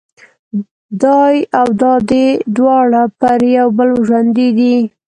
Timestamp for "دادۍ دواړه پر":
1.81-3.39